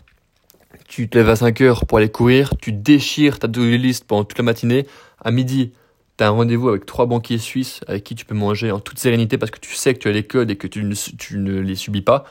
tu 0.89 1.09
te 1.09 1.19
lèves 1.19 1.29
à 1.29 1.37
5 1.37 1.61
heures 1.61 1.87
pour 1.87 1.99
aller 1.99 2.09
courir, 2.09 2.57
tu 2.61 2.73
déchires 2.73 3.39
ta 3.39 3.47
to 3.47 3.61
list 3.61 4.05
pendant 4.05 4.25
toute 4.25 4.39
la 4.39 4.45
matinée. 4.45 4.87
À 5.23 5.31
midi, 5.31 5.73
tu 6.17 6.25
as 6.25 6.29
un 6.29 6.31
rendez-vous 6.31 6.71
avec 6.71 6.87
trois 6.87 7.07
banquiers 7.07 7.39
suisses 7.39 7.81
avec 7.87 8.05
qui 8.05 8.15
tu 8.15 8.25
peux 8.25 8.35
manger 8.35 8.73
en 8.73 8.81
toute 8.81 8.99
sérénité 8.99 9.37
parce 9.37 9.51
que 9.51 9.61
tu 9.61 9.75
sais 9.75 9.93
que 9.93 9.99
tu 9.99 10.09
as 10.09 10.13
les 10.13 10.25
codes 10.25 10.51
et 10.51 10.57
que 10.57 10.67
tu 10.67 10.83
ne, 10.83 10.95
tu 10.95 11.39
ne 11.39 11.61
les 11.61 11.75
subis 11.75 12.03
pas. 12.03 12.25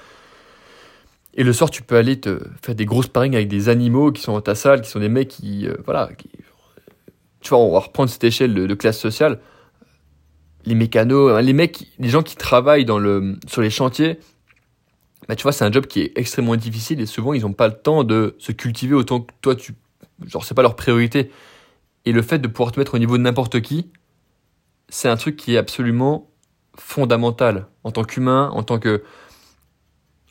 Et 1.35 1.43
le 1.43 1.53
soir, 1.53 1.69
tu 1.69 1.83
peux 1.83 1.95
aller 1.95 2.19
te 2.19 2.41
faire 2.63 2.73
des 2.73 2.85
grosses 2.85 3.05
sparring 3.05 3.35
avec 3.35 3.47
des 3.47 3.69
animaux 3.69 4.11
qui 4.11 4.23
sont 4.23 4.33
dans 4.33 4.41
ta 4.41 4.55
salle, 4.55 4.81
qui 4.81 4.89
sont 4.89 4.99
des 4.99 5.07
mecs 5.07 5.27
qui, 5.27 5.67
euh, 5.67 5.75
voilà, 5.85 6.09
tu 7.39 7.49
vois, 7.49 7.59
on 7.59 7.71
va 7.71 7.79
reprendre 7.79 8.09
cette 8.09 8.23
échelle 8.23 8.55
de, 8.55 8.65
de 8.65 8.73
classe 8.73 8.99
sociale. 8.99 9.39
Les 10.65 10.73
mécanos, 10.73 11.31
hein, 11.31 11.41
les 11.41 11.53
mecs, 11.53 11.85
les 11.99 12.09
gens 12.09 12.23
qui 12.23 12.35
travaillent 12.35 12.85
dans 12.85 12.97
le, 12.97 13.37
sur 13.47 13.61
les 13.61 13.69
chantiers, 13.69 14.17
bah, 15.27 15.35
tu 15.35 15.43
vois, 15.43 15.51
c'est 15.51 15.65
un 15.65 15.71
job 15.71 15.87
qui 15.87 16.01
est 16.01 16.11
extrêmement 16.15 16.55
difficile 16.55 17.01
et 17.01 17.05
souvent 17.05 17.33
ils 17.33 17.41
n'ont 17.41 17.53
pas 17.53 17.67
le 17.67 17.73
temps 17.73 18.03
de 18.03 18.35
se 18.39 18.51
cultiver 18.51 18.95
autant 18.95 19.21
que 19.21 19.33
toi 19.41 19.55
tu. 19.55 19.75
Genre, 20.25 20.43
c'est 20.43 20.55
pas 20.55 20.61
leur 20.61 20.75
priorité. 20.75 21.31
Et 22.05 22.11
le 22.11 22.21
fait 22.21 22.39
de 22.39 22.47
pouvoir 22.47 22.71
te 22.71 22.79
mettre 22.79 22.95
au 22.95 22.99
niveau 22.99 23.17
de 23.17 23.23
n'importe 23.23 23.61
qui, 23.61 23.91
c'est 24.89 25.09
un 25.09 25.17
truc 25.17 25.35
qui 25.35 25.55
est 25.55 25.57
absolument 25.57 26.29
fondamental 26.75 27.67
en 27.83 27.91
tant 27.91 28.03
qu'humain, 28.03 28.49
en 28.53 28.63
tant 28.63 28.79
que. 28.79 29.03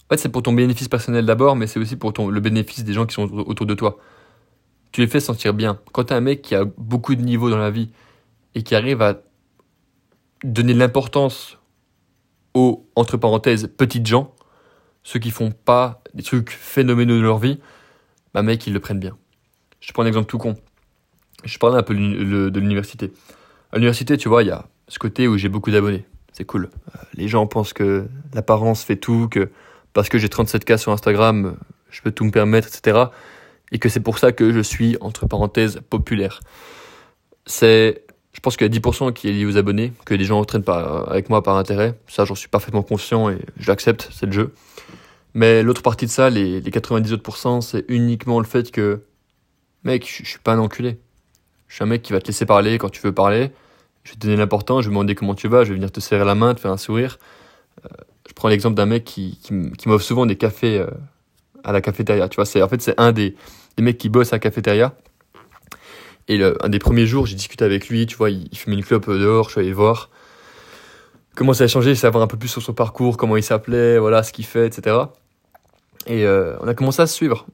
En 0.04 0.14
fait, 0.14 0.19
c'est 0.19 0.28
pour 0.28 0.43
ton 0.43 0.52
bénéfice 0.52 0.88
personnel 0.88 1.26
d'abord, 1.26 1.56
mais 1.56 1.66
c'est 1.66 1.81
aussi 1.81 1.96
pour 1.96 2.12
ton, 2.12 2.28
le 2.28 2.40
bénéfice 2.40 2.84
des 2.84 2.93
gens 2.93 3.06
qui 3.06 3.14
sont 3.14 3.25
autour 3.25 3.67
de 3.67 3.74
toi. 3.74 3.98
Tu 4.93 5.00
les 5.00 5.08
fais 5.08 5.20
sentir 5.20 5.53
bien. 5.53 5.79
Quand 5.93 6.05
tu 6.05 6.15
un 6.15 6.20
mec 6.20 6.43
qui 6.43 6.55
a 6.55 6.65
beaucoup 6.65 7.15
de 7.17 7.22
niveaux 7.22 7.50
dans 7.50 7.58
la 7.58 7.70
vie 7.70 7.91
et 8.55 8.62
qui 8.62 8.74
arrive 8.74 9.03
à 9.03 9.20
donner 10.44 10.74
de 10.74 10.79
l'importance 10.79 11.58
aux, 12.55 12.88
entre 12.94 13.17
parenthèses, 13.17 13.69
petites 13.76 14.06
gens, 14.06 14.35
ceux 15.06 15.20
qui 15.20 15.31
font 15.31 15.53
pas 15.53 16.03
des 16.15 16.25
trucs 16.25 16.51
phénoménaux 16.51 17.17
de 17.17 17.22
leur 17.22 17.39
vie, 17.39 17.60
bah 18.34 18.43
mec, 18.43 18.67
ils 18.67 18.72
le 18.72 18.81
prennent 18.81 18.98
bien. 18.98 19.17
Je 19.79 19.93
prends 19.93 20.03
un 20.03 20.06
exemple 20.06 20.27
tout 20.27 20.36
con. 20.36 20.56
Je 21.44 21.58
parlais 21.58 21.79
un 21.79 21.84
peu 21.84 21.94
de 21.94 22.58
l'université. 22.58 23.13
À 23.70 23.77
l'université, 23.77 24.17
tu 24.17 24.29
vois, 24.29 24.43
il 24.43 24.48
y 24.48 24.51
a 24.51 24.67
ce 24.89 24.98
côté 24.98 25.29
où 25.29 25.39
j'ai 25.39 25.48
beaucoup 25.48 25.70
d'abonnés. 25.70 26.05
C'est 26.32 26.44
cool. 26.44 26.70
Euh, 26.89 26.98
les 27.15 27.29
gens 27.29 27.46
pensent 27.46 27.72
que 27.72 28.08
l'apparence 28.34 28.82
fait 28.82 28.96
tout, 28.96 29.29
que 29.29 29.48
parce 29.93 30.08
que 30.08 30.19
j'ai 30.19 30.27
37K 30.27 30.77
sur 30.77 30.91
Instagram, 30.91 31.56
je 31.89 32.03
peux 32.03 32.10
tout 32.10 32.25
me 32.25 32.32
permettre, 32.32 32.67
etc. 32.67 33.05
Et 33.70 33.79
que 33.79 33.89
c'est 33.89 34.01
pour 34.01 34.19
ça 34.19 34.32
que 34.32 34.53
je 34.53 34.60
suis, 34.60 34.96
entre 35.01 35.27
parenthèses, 35.27 35.82
populaire. 35.89 36.41
C'est, 37.46 38.03
pense 38.46 38.56
qu'il 38.56 38.72
y 38.72 38.79
a 38.79 38.81
10% 38.81 39.12
qui 39.12 39.29
est 39.29 39.32
lié 39.32 39.44
aux 39.44 39.56
abonnés, 39.56 39.93
que 40.05 40.15
les 40.15 40.24
gens 40.24 40.38
entraînent 40.38 40.62
par, 40.62 41.10
avec 41.10 41.31
moi 41.31 41.43
par 41.43 41.56
intérêt. 41.56 41.98
Ça, 42.06 42.24
j'en 42.24 42.36
suis 42.36 42.46
parfaitement 42.46 42.84
conscient 42.84 43.29
et 43.29 43.38
je 43.58 43.67
l'accepte, 43.67 44.08
c'est 44.12 44.26
le 44.26 44.31
jeu. 44.31 44.55
Mais 45.34 45.65
l'autre 45.65 45.82
partie 45.82 46.06
de 46.06 46.12
ça, 46.12 46.31
les, 46.31 46.60
les 46.60 46.70
90 46.70 47.12
autres 47.12 47.60
c'est 47.62 47.84
uniquement 47.88 48.38
le 48.38 48.46
fait 48.46 48.70
que, 48.70 49.03
mec, 49.82 50.08
je, 50.08 50.24
suis 50.24 50.38
pas 50.38 50.53
un 50.53 50.60
enculé. 50.60 51.00
Je 51.67 51.74
suis 51.74 51.82
un 51.82 51.88
mec 51.88 52.03
qui 52.03 52.12
va 52.12 52.20
te 52.20 52.29
laisser 52.29 52.46
parler 52.46 52.79
quand 52.79 52.88
tu 52.88 53.03
veux 53.03 53.10
parler. 53.10 53.50
Je 54.05 54.12
vais 54.12 54.15
te 54.15 54.20
donner 54.20 54.36
l'important, 54.36 54.81
je 54.81 54.86
vais 54.86 54.94
demander 54.94 55.17
comment 55.17 55.34
tu 55.34 55.48
vas, 55.48 55.65
je 55.65 55.70
vais 55.70 55.74
venir 55.74 55.91
te 55.91 55.98
serrer 55.98 56.24
la 56.24 56.36
main, 56.36 56.55
te 56.55 56.60
faire 56.60 56.70
un 56.70 56.76
sourire. 56.76 57.19
Euh, 57.84 57.88
je 58.29 58.32
prends 58.32 58.46
l'exemple 58.46 58.76
d'un 58.76 58.86
mec 58.86 59.03
qui, 59.03 59.41
qui, 59.43 59.72
qui 59.72 59.88
m'offre 59.88 60.05
souvent 60.05 60.24
des 60.24 60.36
cafés 60.36 60.79
euh, 60.79 60.86
à 61.65 61.72
la 61.72 61.81
cafétéria. 61.81 62.29
Tu 62.29 62.36
vois, 62.36 62.46
c'est 62.46 62.62
en 62.62 62.69
fait 62.69 62.81
c'est 62.81 62.94
un 63.00 63.10
des, 63.10 63.34
des 63.76 63.82
mecs 63.82 63.98
qui 63.98 64.08
bossent 64.08 64.32
à 64.32 64.36
la 64.36 64.41
cafétéria. 64.41 64.94
Et 66.29 66.43
un 66.43 66.69
des 66.69 66.79
premiers 66.79 67.06
jours, 67.06 67.27
j'ai 67.27 67.37
discuté 67.37 67.65
avec 67.65 67.89
lui, 67.89 68.06
tu 68.06 68.17
vois, 68.17 68.31
il, 68.31 68.56
fumait 68.56 68.77
une 68.77 68.85
clope 68.85 69.09
dehors, 69.09 69.47
je 69.47 69.53
suis 69.53 69.61
allé 69.61 69.73
voir. 69.73 70.11
Comment 71.37 71.53
ça 71.53 71.65
a 71.65 71.67
changé, 71.69 71.95
savoir 71.95 72.25
un 72.25 72.27
peu 72.27 72.37
plus 72.37 72.49
sur 72.49 72.63
son 72.63 72.73
parcours, 72.73 73.17
comment 73.17 73.37
il 73.37 73.43
s'appelait, 73.43 73.99
voilà, 73.99 74.23
ce 74.23 74.33
qu'il 74.33 74.45
fait, 74.45 74.67
etc. 74.67 74.97
Et 76.06 76.25
euh, 76.25 76.56
on 76.61 76.69
a 76.69 76.75
commencé 76.75 77.03
à 77.03 77.06
se 77.06 77.15
suivre. 77.15 77.47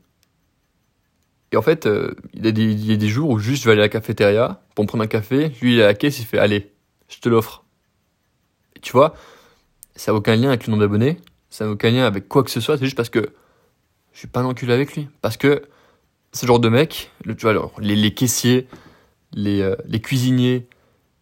Et 1.52 1.56
en 1.56 1.62
fait, 1.62 1.86
euh, 1.86 2.14
il, 2.32 2.44
y 2.44 2.92
a 2.92 2.96
des, 2.96 3.08
jours 3.08 3.28
où 3.28 3.38
juste 3.38 3.62
je 3.62 3.68
vais 3.68 3.72
aller 3.72 3.82
à 3.82 3.84
la 3.84 3.88
cafétéria 3.90 4.62
pour 4.74 4.84
me 4.84 4.88
prendre 4.88 5.04
un 5.04 5.08
café. 5.08 5.50
Lui, 5.60 5.74
il 5.74 5.80
est 5.80 5.82
à 5.82 5.88
la 5.88 5.94
caisse, 5.94 6.18
il 6.18 6.24
fait 6.24 6.38
Allez, 6.38 6.72
je 7.08 7.18
te 7.18 7.28
l'offre. 7.28 7.64
Tu 8.80 8.92
vois, 8.92 9.14
ça 9.94 10.12
n'a 10.12 10.18
aucun 10.18 10.34
lien 10.34 10.48
avec 10.48 10.66
le 10.66 10.70
nombre 10.70 10.82
d'abonnés, 10.82 11.18
ça 11.50 11.66
n'a 11.66 11.72
aucun 11.72 11.90
lien 11.90 12.06
avec 12.06 12.26
quoi 12.26 12.42
que 12.42 12.50
ce 12.50 12.60
soit. 12.60 12.78
C'est 12.78 12.84
juste 12.84 12.96
parce 12.96 13.10
que 13.10 13.32
je 14.12 14.18
suis 14.18 14.28
pas 14.28 14.40
un 14.40 14.46
enculé 14.46 14.72
avec 14.72 14.94
lui. 14.94 15.08
Parce 15.20 15.36
que 15.36 15.62
ce 16.32 16.46
genre 16.46 16.60
de 16.60 16.68
mec, 16.68 17.10
le, 17.24 17.36
tu 17.36 17.42
vois, 17.42 17.50
alors, 17.50 17.72
les, 17.78 18.14
caissiers, 18.14 18.66
les, 19.32 19.60
euh, 19.60 19.76
les 19.86 20.00
cuisiniers, 20.00 20.66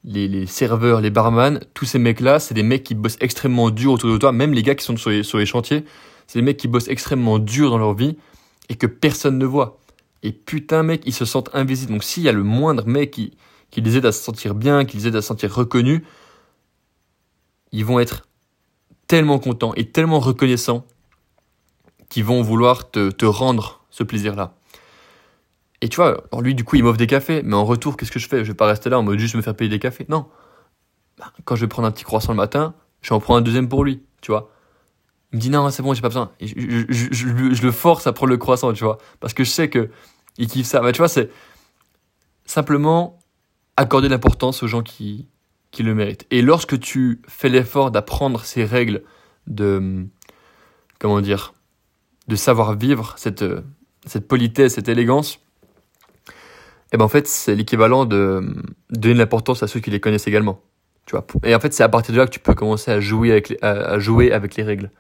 les, 0.05 0.29
les 0.29 0.47
serveurs, 0.47 1.01
les 1.01 1.11
barman, 1.11 1.61
tous 1.75 1.85
ces 1.85 1.99
mecs-là, 1.99 2.39
c'est 2.39 2.55
des 2.55 2.63
mecs 2.63 2.85
qui 2.85 2.95
bossent 2.95 3.19
extrêmement 3.21 3.71
dur 3.71 3.93
autour 3.93 4.11
de 4.13 4.19
toi, 4.19 4.33
même 4.33 4.53
les 4.53 4.63
gars 4.63 4.75
qui 4.75 4.85
sont 4.85 4.97
sur 4.97 5.11
les, 5.11 5.23
sur 5.23 5.39
les 5.39 5.47
chantiers, 5.47 5.85
c'est 6.27 6.39
des 6.39 6.45
mecs 6.45 6.57
qui 6.57 6.69
bossent 6.69 6.89
extrêmement 6.89 7.39
dur 7.39 7.71
dans 7.71 7.79
leur 7.79 7.95
vie 7.95 8.17
et 8.69 8.77
que 8.77 8.87
personne 8.87 9.37
ne 9.37 9.47
voit. 9.47 9.81
Et 10.23 10.33
putain, 10.33 10.83
mec, 10.83 11.03
ils 11.07 11.15
se 11.15 11.25
sentent 11.25 11.51
invisibles. 11.55 11.93
Donc 11.93 12.05
s'il 12.05 12.23
y 12.23 12.29
a 12.29 12.33
le 12.33 12.45
moindre 12.45 12.87
mec 12.87 13.11
qui, 13.11 13.37
qui 13.71 13.81
les 13.81 13.97
aide 13.97 14.07
à 14.07 14.13
se 14.13 14.23
sentir 14.23 14.55
bien, 14.55 14.85
qui 14.85 14.97
les 14.97 15.09
aide 15.09 15.17
à 15.17 15.23
se 15.23 15.29
sentir 15.29 15.53
reconnus, 15.53 16.03
ils 17.73 17.85
vont 17.85 17.99
être 17.99 18.29
tellement 19.07 19.39
contents 19.39 19.75
et 19.75 19.87
tellement 19.87 20.21
reconnaissants 20.21 20.85
qu'ils 22.09 22.25
vont 22.25 22.43
vouloir 22.43 22.91
te, 22.91 23.11
te 23.11 23.25
rendre 23.25 23.85
ce 23.91 24.05
plaisir-là. 24.05 24.55
Et 25.81 25.89
tu 25.89 25.97
vois, 25.97 26.25
lui, 26.41 26.55
du 26.55 26.65
coup, 26.65 26.77
il 26.77 26.85
m'offre 26.85 26.99
des 26.99 27.07
cafés, 27.07 27.43
mais 27.43 27.55
en 27.55 27.65
retour, 27.65 27.97
qu'est-ce 27.97 28.13
que 28.13 28.19
je 28.19 28.29
fais? 28.29 28.45
Je 28.45 28.51
vais 28.51 28.57
pas 28.57 28.67
rester 28.67 28.91
là 28.91 28.99
en 28.99 29.03
mode 29.03 29.19
juste 29.19 29.35
me 29.35 29.43
faire 29.43 29.55
payer 29.55 29.71
des 29.71 29.79
cafés. 29.79 30.05
Non. 30.09 30.27
Bah, 31.19 31.33
quand 31.45 31.57
je 31.57 31.63
vais 31.63 31.69
prendre 31.69 31.89
un 31.89 31.91
petit 31.91 32.05
croissant 32.05 32.33
le 32.33 32.37
matin, 32.37 32.75
je 33.01 33.15
en 33.15 33.21
prends 33.21 33.37
un 33.37 33.41
deuxième 33.41 33.69
pour 33.69 33.85
lui, 33.85 34.03
tu 34.21 34.31
vois. 34.31 34.51
Il 35.33 35.37
me 35.37 35.41
dit 35.41 35.51
non, 35.51 35.71
c'est 35.71 35.83
bon, 35.83 35.95
j'ai 35.95 36.03
pas 36.03 36.09
besoin. 36.09 36.33
Je 36.41 37.63
le 37.63 37.73
force 37.73 38.07
à 38.07 38.13
prendre 38.13 38.31
le 38.31 38.37
croissant, 38.37 38.73
tu 38.73 38.85
vois. 38.85 38.99
Parce 39.21 39.33
que 39.33 39.45
je 39.45 39.51
sais 39.51 39.71
que 39.71 39.91
il 40.39 40.49
kiffe 40.49 40.67
ça. 40.67 40.81
Bah, 40.81 40.93
tu 40.93 40.99
vois, 40.99 41.09
c'est 41.09 41.31
simplement 42.45 43.19
accorder 43.77 44.09
l'importance 44.09 44.63
aux 44.63 44.67
gens 44.67 44.83
qui, 44.83 45.29
qui 45.71 45.83
le 45.83 45.95
méritent. 45.95 46.27
Et 46.31 46.43
lorsque 46.43 46.79
tu 46.79 47.23
fais 47.29 47.49
l'effort 47.49 47.91
d'apprendre 47.91 48.45
ces 48.45 48.65
règles 48.65 49.03
de, 49.47 50.07
comment 50.99 51.21
dire, 51.21 51.55
de 52.29 52.37
savoir 52.37 52.75
vivre, 52.77 53.15
cette, 53.17 53.45
cette 54.05 54.29
politesse, 54.29 54.75
cette 54.75 54.89
élégance, 54.89 55.41
et 56.93 56.97
ben 56.97 57.05
en 57.05 57.09
fait, 57.09 57.27
c'est 57.29 57.55
l'équivalent 57.55 58.05
de, 58.05 58.43
de 58.91 58.99
donner 58.99 59.15
l'importance 59.15 59.63
à 59.63 59.69
ceux 59.69 59.81
qui 59.81 59.91
les 59.91 60.01
connaissent 60.01 60.27
également. 60.27 60.61
Tu 61.07 61.13
vois. 61.13 61.27
Et 61.45 61.55
en 61.55 61.61
fait, 61.61 61.73
c'est 61.73 61.83
à 61.83 61.89
partir 61.89 62.15
de 62.15 62.19
là 62.19 62.27
que 62.27 62.31
tu 62.31 62.41
peux 62.41 62.55
commencer 62.55 62.91
à 62.91 63.01
jouer 63.01 63.31
avec 63.31 63.49
les, 63.49 63.59
à, 63.63 63.99
jouer 63.99 64.33
avec 64.33 64.57
les 64.57 64.63
règles. 64.63 64.91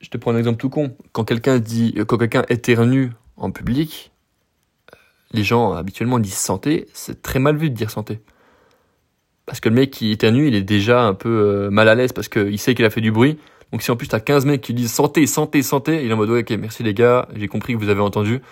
Je 0.00 0.08
te 0.10 0.16
prends 0.18 0.32
un 0.32 0.38
exemple 0.38 0.58
tout 0.58 0.68
con. 0.68 0.96
Quand 1.12 1.24
quelqu'un 1.24 1.58
dit, 1.58 1.94
quand 2.06 2.18
quelqu'un 2.18 2.44
éternue 2.48 3.10
en 3.36 3.50
public, 3.50 4.12
les 5.32 5.44
gens 5.44 5.72
habituellement 5.72 6.18
disent 6.18 6.34
santé, 6.34 6.86
c'est 6.92 7.22
très 7.22 7.38
mal 7.38 7.56
vu 7.56 7.70
de 7.70 7.74
dire 7.74 7.90
santé. 7.90 8.20
Parce 9.46 9.60
que 9.60 9.68
le 9.68 9.76
mec 9.76 9.90
qui 9.90 10.10
éternue, 10.10 10.48
il 10.48 10.54
est 10.54 10.62
déjà 10.62 11.02
un 11.02 11.14
peu 11.14 11.28
euh, 11.28 11.70
mal 11.70 11.88
à 11.88 11.94
l'aise 11.94 12.12
parce 12.12 12.28
qu'il 12.28 12.58
sait 12.58 12.74
qu'il 12.74 12.84
a 12.84 12.90
fait 12.90 13.00
du 13.00 13.12
bruit. 13.12 13.38
Donc 13.72 13.82
si 13.82 13.90
en 13.90 13.96
plus 13.96 14.08
t'as 14.08 14.20
15 14.20 14.44
mecs 14.44 14.60
qui 14.60 14.74
disent 14.74 14.92
santé, 14.92 15.26
santé, 15.26 15.62
santé, 15.62 16.04
il 16.04 16.10
est 16.10 16.12
en 16.12 16.16
mode 16.16 16.30
ok, 16.30 16.50
merci 16.52 16.82
les 16.82 16.94
gars, 16.94 17.28
j'ai 17.34 17.48
compris 17.48 17.74
que 17.74 17.78
vous 17.78 17.88
avez 17.88 18.00
entendu. 18.00 18.42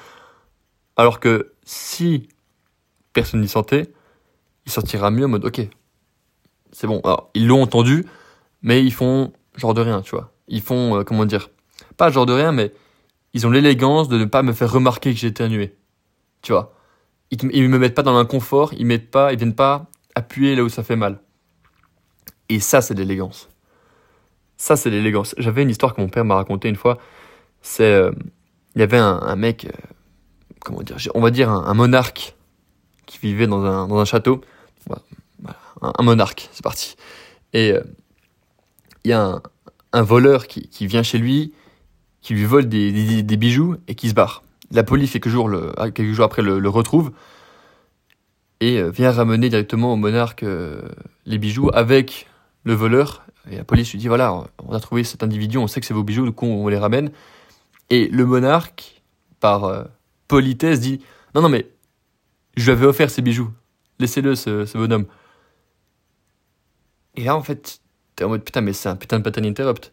Alors 0.97 1.19
que 1.19 1.54
si 1.65 2.29
personne 3.13 3.43
dit 3.43 3.49
santé, 3.49 3.93
il 4.67 4.73
sortira 4.73 5.11
mieux 5.11 5.25
en 5.25 5.29
mode 5.29 5.45
ok, 5.45 5.69
c'est 6.73 6.87
bon. 6.87 7.01
Alors 7.05 7.31
ils 7.35 7.47
l'ont 7.47 7.63
entendu, 7.63 8.05
mais 8.63 8.85
ils 8.85 8.93
font 8.93 9.33
genre 9.57 9.75
de 9.75 9.81
rien, 9.81 10.03
tu 10.03 10.11
vois. 10.11 10.33
Ils 10.49 10.61
font, 10.61 10.99
euh, 10.99 11.05
comment 11.05 11.27
dire, 11.27 11.51
pas 11.97 12.11
genre 12.11 12.27
de 12.27 12.33
rien, 12.33 12.53
mais 12.53 12.73
ils 13.33 13.47
ont 13.47 13.51
l'élégance 13.51 14.09
de 14.09 14.19
ne 14.19 14.25
pas 14.25 14.43
me 14.43 14.53
faire 14.53 14.71
remarquer 14.71 15.13
que 15.13 15.19
j'ai 15.19 15.29
éternué. 15.29 15.77
Tu 16.43 16.53
vois. 16.53 16.75
Ils, 17.31 17.39
ils 17.53 17.69
me 17.69 17.79
mettent 17.79 17.95
pas 17.95 18.03
dans 18.03 18.13
l'inconfort, 18.13 18.73
ils 18.75 18.87
mettent 18.87 19.11
pas, 19.11 19.35
viennent 19.35 19.55
pas 19.55 19.87
appuyer 20.15 20.55
là 20.55 20.63
où 20.63 20.69
ça 20.69 20.83
fait 20.83 20.97
mal. 20.97 21.21
Et 22.49 22.61
ça, 22.61 22.81
c'est 22.83 22.95
l'élégance. 22.95 23.49
Ça, 24.57 24.77
c'est 24.77 24.91
l'élégance. 24.91 25.35
J'avais 25.39 25.63
une 25.63 25.71
histoire 25.71 25.95
que 25.95 26.01
mon 26.01 26.09
père 26.09 26.25
m'a 26.25 26.37
racontée 26.37 26.69
une 26.69 26.77
fois. 26.77 26.99
C'est, 27.63 27.85
euh, 27.85 28.13
il 28.75 28.81
y 28.81 28.83
avait 28.83 28.99
un, 28.99 29.19
un 29.21 29.37
mec, 29.37 29.65
euh, 29.65 29.71
comment 30.65 30.83
dire, 30.83 30.97
on 31.15 31.21
va 31.21 31.31
dire 31.31 31.51
un, 31.51 31.75
monarque 31.75 32.35
qui 33.07 33.19
vivait 33.19 33.47
dans 33.47 33.65
un, 33.65 33.87
dans 33.87 33.99
un 33.99 34.05
château. 34.05 34.41
Voilà, 34.87 35.57
un, 35.81 36.03
monarque, 36.03 36.49
c'est 36.53 36.63
parti. 36.63 36.97
Et 37.53 37.73
euh, 37.73 37.83
il 39.05 39.11
y 39.11 39.13
a 39.13 39.41
un, 39.93 40.03
voleur 40.03 40.49
qui, 40.49 40.69
qui, 40.69 40.87
vient 40.87 41.03
chez 41.03 41.19
lui, 41.19 41.53
qui 42.21 42.35
lui 42.35 42.45
vole 42.45 42.69
des, 42.69 43.23
des, 43.23 43.37
bijoux 43.37 43.77
et 43.87 43.95
qui 43.95 44.09
se 44.09 44.15
barre. 44.15 44.43
La 44.73 44.83
police, 44.83 45.13
quelques 45.13 45.29
jours, 45.29 45.49
le, 45.49 45.73
quelques 45.93 46.13
jours 46.13 46.25
après, 46.25 46.43
le, 46.43 46.59
le 46.59 46.69
retrouve 46.69 47.13
et 48.61 48.83
vient 48.91 49.11
ramener 49.11 49.49
directement 49.49 49.93
au 49.93 49.97
monarque 49.97 50.43
euh, 50.43 50.81
les 51.27 51.39
bijoux 51.39 51.71
avec 51.75 52.27
le 52.63 52.75
voleur. 52.75 53.27
Et 53.51 53.57
la 53.57 53.65
police 53.65 53.93
lui 53.93 53.99
dit 53.99 54.09
voilà, 54.09 54.45
on 54.67 54.73
a 54.73 54.81
trouvé 54.81 55.05
cet 55.05 55.23
individu, 55.23 55.59
on 55.59 55.67
sait 55.67 55.81
que 55.81 55.87
c'est 55.87 55.95
vos 55.95 56.03
bijoux, 56.03 56.25
du 56.25 56.33
coup 56.33 56.47
on 56.47 56.67
les 56.69 56.79
ramène. 56.79 57.11
Et 57.91 58.09
le 58.09 58.25
monarque, 58.25 59.03
par 59.41 59.65
euh, 59.65 59.85
politesse, 60.29 60.81
dit 60.81 61.01
non, 61.35 61.43
non, 61.43 61.49
mais 61.49 61.71
je 62.57 62.65
lui 62.65 62.73
avais 62.73 62.87
offert 62.87 63.11
ces 63.11 63.23
bijoux, 63.23 63.51
laissez-le, 63.99 64.35
ce, 64.35 64.65
ce, 64.65 64.79
bonhomme. 64.79 65.07
Et 67.17 67.25
là, 67.25 67.37
en 67.37 67.43
fait, 67.43 67.81
t'es 68.17 68.25
en 68.25 68.29
mode 68.29 68.45
putain, 68.45 68.61
mais 68.61 68.73
c'est 68.73 68.89
un 68.89 68.97
putain 68.97 69.19
de 69.19 69.25
pattern 69.25 69.47
interrupt. 69.47 69.93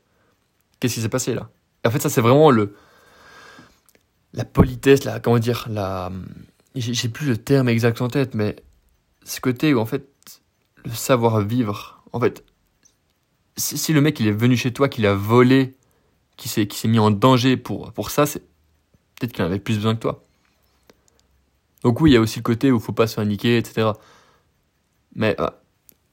Qu'est-ce 0.79 0.95
qui 0.95 1.01
s'est 1.01 1.09
passé 1.09 1.33
là? 1.33 1.49
En 1.85 1.91
fait, 1.91 1.99
ça, 1.99 2.09
c'est 2.09 2.21
vraiment 2.21 2.51
le. 2.51 2.75
La 4.33 4.45
politesse, 4.45 5.03
la. 5.03 5.19
Comment 5.19 5.39
dire 5.39 5.67
La 5.69 6.11
j'ai 6.75 7.09
plus 7.09 7.27
le 7.27 7.37
terme 7.37 7.67
exact 7.69 8.01
en 8.01 8.07
tête, 8.07 8.33
mais 8.33 8.55
ce 9.23 9.41
côté 9.41 9.73
où 9.73 9.79
en 9.79 9.85
fait 9.85 10.07
le 10.85 10.91
savoir-vivre, 10.91 12.03
en 12.13 12.19
fait, 12.19 12.43
si, 13.57 13.93
le 13.93 14.01
mec 14.01 14.19
il 14.19 14.27
est 14.27 14.31
venu 14.31 14.55
chez 14.55 14.71
toi, 14.71 14.87
qu'il 14.87 15.05
a 15.05 15.13
volé, 15.13 15.75
qui 16.37 16.47
s'est 16.47 16.67
qui 16.67 16.77
s'est 16.77 16.87
mis 16.87 16.99
en 16.99 17.11
danger 17.11 17.57
pour 17.57 17.91
pour 17.91 18.09
ça, 18.09 18.25
c'est 18.25 18.41
peut-être 19.21 19.33
qu'il 19.33 19.43
en 19.43 19.47
avait 19.47 19.59
plus 19.59 19.75
besoin 19.75 19.95
que 19.95 20.01
toi. 20.01 20.23
Donc 21.83 22.01
oui, 22.01 22.11
il 22.11 22.13
y 22.13 22.17
a 22.17 22.21
aussi 22.21 22.39
le 22.39 22.43
côté 22.43 22.71
où 22.71 22.77
il 22.77 22.81
faut 22.81 22.91
pas 22.91 23.07
se 23.07 23.15
faire 23.15 23.29
etc. 23.29 23.91
Mais 25.15 25.35
euh, 25.39 25.47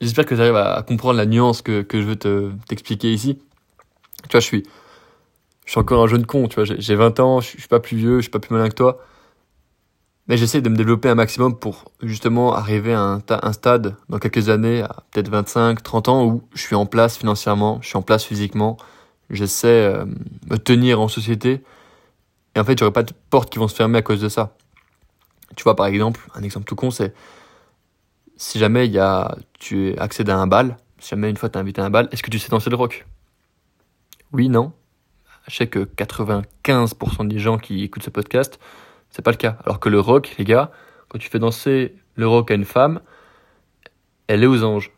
j'espère 0.01 0.27
que 0.27 0.35
tu 0.35 0.41
arrives 0.41 0.57
à, 0.57 0.83
comprendre 0.83 1.17
la 1.17 1.27
nuance 1.27 1.63
que, 1.63 1.83
que 1.83 2.01
je 2.01 2.07
veux 2.07 2.17
te 2.17 2.53
t'expliquer 2.69 3.13
ici. 3.13 3.39
Tu 4.25 4.33
vois, 4.33 4.41
je 4.41 4.47
suis 4.47 4.63
je 5.69 5.73
suis 5.73 5.81
encore 5.81 6.03
un 6.03 6.07
jeune 6.07 6.25
con, 6.25 6.49
tu 6.49 6.55
vois, 6.55 6.65
j'ai 6.65 6.95
20 6.95 7.21
ans, 7.21 7.41
je 7.41 7.49
suis 7.49 7.69
pas 7.69 7.79
plus 7.79 7.99
vieux, 7.99 8.17
je 8.17 8.23
suis 8.23 8.31
pas 8.31 8.39
plus 8.39 8.55
malin 8.55 8.71
que 8.71 8.75
toi. 8.75 9.05
Mais 10.27 10.39
j'essaie 10.39 10.63
de 10.63 10.69
me 10.71 10.77
développer 10.77 11.11
un 11.11 11.15
maximum 11.15 11.59
pour 11.59 11.93
justement 12.03 12.55
arriver 12.55 12.95
à 12.95 13.01
un, 13.01 13.23
un 13.29 13.53
stade 13.53 13.95
dans 14.09 14.19
quelques 14.19 14.49
années, 14.49 14.81
à 14.81 15.05
peut-être 15.11 15.29
25, 15.29 15.83
30 15.83 16.09
ans, 16.09 16.25
où 16.25 16.43
je 16.55 16.63
suis 16.63 16.75
en 16.75 16.87
place 16.87 17.19
financièrement, 17.19 17.81
je 17.83 17.89
suis 17.89 17.99
en 17.99 18.03
place 18.03 18.25
physiquement, 18.25 18.79
j'essaie 19.29 19.69
euh, 19.69 20.07
me 20.51 20.57
tenir 20.57 21.03
en 21.03 21.09
société. 21.09 21.63
Et 22.55 22.61
en 22.61 22.65
fait, 22.65 22.79
j'aurai 22.79 22.93
pas 22.93 23.03
de 23.03 23.13
portes 23.31 23.51
qui 23.51 23.59
vont 23.59 23.69
se 23.69 23.75
fermer 23.75 23.99
à 23.99 24.03
cause 24.03 24.21
de 24.21 24.29
ça. 24.29 24.57
Tu 25.57 25.63
vois, 25.65 25.77
par 25.77 25.87
exemple, 25.87 26.21
un 26.35 26.43
exemple 26.43 26.67
tout 26.67 26.77
con, 26.77 26.91
c'est 26.91 27.15
si 28.37 28.59
jamais 28.59 28.87
il 28.87 28.93
y 28.93 28.99
a, 28.99 29.37
tu 29.59 29.97
accèdes 29.99 30.31
à 30.31 30.37
un 30.37 30.47
bal, 30.47 30.77
si 30.99 31.11
jamais 31.11 31.31
une 31.31 31.37
fois 31.37 31.49
tu 31.49 31.59
invité 31.59 31.81
à 31.81 31.85
un 31.85 31.91
bal, 31.91 32.09
est-ce 32.13 32.23
que 32.23 32.31
tu 32.31 32.39
sais 32.39 32.49
danser 32.49 32.71
le 32.71 32.77
rock? 32.77 33.07
Oui, 34.33 34.49
non. 34.49 34.73
Je 35.49 35.57
sais 35.57 35.67
que 35.67 35.81
95% 35.81 37.27
des 37.27 37.39
gens 37.39 37.59
qui 37.59 37.83
écoutent 37.83 38.03
ce 38.03 38.11
podcast 38.11 38.59
c'est 39.11 39.23
pas 39.23 39.31
le 39.31 39.37
cas. 39.37 39.57
Alors 39.65 39.81
que 39.81 39.89
le 39.89 40.01
rock, 40.01 40.35
les 40.39 40.45
gars, 40.45 40.71
quand 41.09 41.19
tu 41.19 41.29
fais 41.29 41.39
danser 41.39 41.97
le 42.15 42.27
rock 42.27 42.51
à 42.51 42.55
une 42.55 42.65
femme, 42.65 43.01
elle 44.27 44.43
est 44.43 44.47
aux 44.47 44.65
anges. 44.65 44.93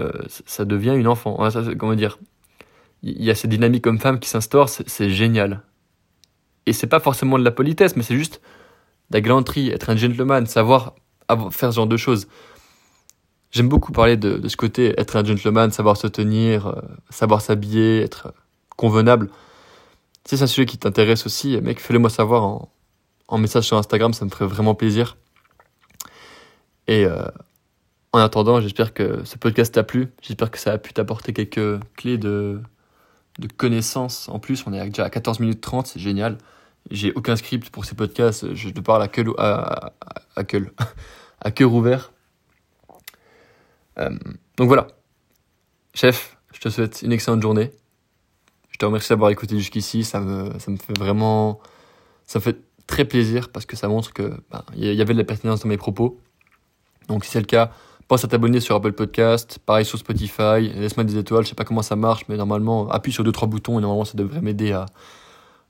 Euh, 0.00 0.12
ça 0.28 0.64
devient 0.64 0.94
une 0.96 1.08
enfant. 1.08 1.48
Ça, 1.50 1.62
comment 1.78 1.94
dire? 1.94 2.18
Il 3.02 3.22
y 3.22 3.30
a 3.30 3.34
cette 3.34 3.50
dynamique 3.50 3.86
homme-femme 3.86 4.18
qui 4.18 4.28
s'instaure, 4.28 4.68
c'est 4.68 5.10
génial. 5.10 5.62
Et 6.68 6.74
c'est 6.74 6.86
pas 6.86 7.00
forcément 7.00 7.38
de 7.38 7.44
la 7.44 7.50
politesse, 7.50 7.96
mais 7.96 8.02
c'est 8.02 8.16
juste 8.16 8.42
de 9.10 9.16
la 9.16 9.20
galanterie, 9.22 9.70
être 9.70 9.88
un 9.88 9.96
gentleman, 9.96 10.44
savoir 10.46 10.94
faire 11.50 11.72
ce 11.72 11.76
genre 11.76 11.86
de 11.86 11.96
choses. 11.96 12.28
J'aime 13.50 13.70
beaucoup 13.70 13.90
parler 13.90 14.18
de, 14.18 14.46
ce 14.46 14.56
côté, 14.56 14.92
être 15.00 15.16
un 15.16 15.24
gentleman, 15.24 15.70
savoir 15.70 15.96
se 15.96 16.06
tenir, 16.06 16.66
euh, 16.66 16.82
savoir 17.08 17.40
s'habiller, 17.40 18.02
être 18.02 18.34
convenable. 18.76 19.30
Si 20.26 20.36
c'est 20.36 20.44
un 20.44 20.46
sujet 20.46 20.66
qui 20.66 20.76
t'intéresse 20.76 21.24
aussi, 21.24 21.58
mec, 21.62 21.80
fais-le 21.80 21.98
moi 21.98 22.10
savoir 22.10 22.44
en, 23.28 23.38
message 23.38 23.64
sur 23.64 23.78
Instagram, 23.78 24.12
ça 24.12 24.26
me 24.26 24.30
ferait 24.30 24.46
vraiment 24.46 24.74
plaisir. 24.74 25.16
Et 26.86 27.06
euh, 27.06 27.22
en 28.12 28.18
attendant, 28.18 28.60
j'espère 28.60 28.92
que 28.92 29.24
ce 29.24 29.38
podcast 29.38 29.72
t'a 29.74 29.84
plu. 29.84 30.08
J'espère 30.20 30.50
que 30.50 30.58
ça 30.58 30.72
a 30.72 30.78
pu 30.78 30.92
t'apporter 30.92 31.32
quelques 31.32 31.80
clés 31.96 32.18
de 32.18 32.60
connaissances. 33.56 34.28
En 34.28 34.38
plus, 34.38 34.64
on 34.66 34.74
est 34.74 34.84
déjà 34.84 35.04
à 35.04 35.10
14 35.10 35.40
minutes 35.40 35.62
30, 35.62 35.86
c'est 35.86 36.00
génial. 36.00 36.36
J'ai 36.90 37.12
aucun 37.12 37.36
script 37.36 37.70
pour 37.70 37.84
ces 37.84 37.94
podcasts, 37.94 38.54
je 38.54 38.70
te 38.70 38.80
parle 38.80 39.02
à 39.02 39.08
cœur, 39.08 39.34
à, 39.38 39.92
à, 40.36 40.42
à 41.40 41.50
cœur 41.50 41.72
ouvert. 41.72 42.12
Euh, 43.98 44.10
donc 44.56 44.68
voilà. 44.68 44.86
Chef, 45.94 46.36
je 46.52 46.60
te 46.60 46.68
souhaite 46.68 47.02
une 47.02 47.12
excellente 47.12 47.42
journée. 47.42 47.72
Je 48.70 48.78
te 48.78 48.86
remercie 48.86 49.10
d'avoir 49.10 49.30
écouté 49.30 49.58
jusqu'ici. 49.58 50.04
Ça 50.04 50.20
me, 50.20 50.58
ça 50.58 50.70
me 50.70 50.76
fait 50.76 50.96
vraiment. 50.96 51.60
Ça 52.26 52.40
fait 52.40 52.58
très 52.86 53.04
plaisir 53.04 53.50
parce 53.50 53.66
que 53.66 53.76
ça 53.76 53.88
montre 53.88 54.12
que 54.12 54.34
bah, 54.50 54.64
y 54.74 55.00
avait 55.00 55.14
de 55.14 55.18
la 55.18 55.24
pertinence 55.24 55.60
dans 55.60 55.68
mes 55.68 55.76
propos. 55.76 56.20
Donc 57.08 57.24
si 57.24 57.30
c'est 57.30 57.40
le 57.40 57.46
cas, 57.46 57.72
pense 58.08 58.24
à 58.24 58.28
t'abonner 58.28 58.60
sur 58.60 58.74
Apple 58.74 58.92
Podcast, 58.92 59.58
pareil 59.64 59.84
sur 59.84 59.98
Spotify, 59.98 60.72
laisse-moi 60.74 61.04
des 61.04 61.18
étoiles, 61.18 61.44
je 61.44 61.50
sais 61.50 61.54
pas 61.54 61.64
comment 61.64 61.82
ça 61.82 61.94
marche, 61.94 62.24
mais 62.28 62.36
normalement 62.36 62.88
appuie 62.88 63.12
sur 63.12 63.22
deux 63.22 63.32
trois 63.32 63.46
boutons 63.46 63.78
et 63.78 63.82
normalement 63.82 64.06
ça 64.06 64.16
devrait 64.16 64.40
m'aider 64.40 64.72
à, 64.72 64.86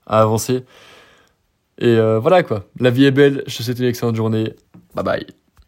à 0.07 0.21
avancer. 0.21 0.63
Et 1.79 1.97
euh, 1.97 2.19
voilà 2.19 2.43
quoi, 2.43 2.65
la 2.79 2.89
vie 2.89 3.05
est 3.05 3.11
belle, 3.11 3.43
je 3.47 3.57
te 3.57 3.63
souhaite 3.63 3.79
une 3.79 3.85
excellente 3.85 4.15
journée. 4.15 4.53
Bye 4.95 5.03
bye. 5.03 5.38